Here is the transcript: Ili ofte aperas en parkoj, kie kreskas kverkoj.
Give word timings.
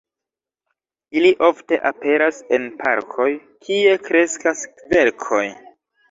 Ili 1.19 1.33
ofte 1.47 1.77
aperas 1.89 2.39
en 2.57 2.65
parkoj, 2.79 3.27
kie 3.67 3.91
kreskas 4.07 4.63
kverkoj. 4.79 5.43